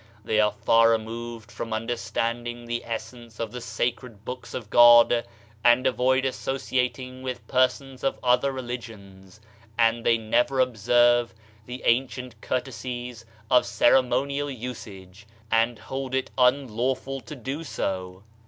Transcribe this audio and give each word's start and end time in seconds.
They 0.25 0.39
are 0.39 0.51
far 0.65 0.89
removed 0.89 1.51
from 1.51 1.73
understanding 1.73 2.65
the 2.65 2.83
essence 2.85 3.39
of 3.39 3.51
the 3.51 3.61
sacred 3.61 4.25
Books 4.25 4.55
of 4.55 4.71
God, 4.71 5.23
and 5.63 5.85
avoid 5.85 6.25
asso 6.25 6.55
ciating 6.55 7.21
with 7.21 7.45
persons 7.47 8.03
of 8.03 8.17
other 8.23 8.51
religions, 8.51 9.39
and 9.77 10.03
they 10.03 10.17
never 10.17 10.59
observe 10.59 11.35
the 11.67 11.83
ancient 11.85 12.41
courtesies 12.41 13.25
of 13.51 13.63
ceremonial 13.67 14.49
usage, 14.49 15.27
and 15.51 15.77
hold 15.77 16.15
it 16.15 16.31
unlawful 16.35 17.21
to 17.21 17.35
do 17.35 17.63
so. 17.63 18.23